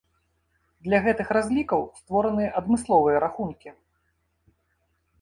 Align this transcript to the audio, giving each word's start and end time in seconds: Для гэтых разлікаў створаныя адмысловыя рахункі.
Для 0.87 0.99
гэтых 1.07 1.27
разлікаў 1.37 1.85
створаныя 1.99 2.49
адмысловыя 2.63 3.17
рахункі. 3.29 3.79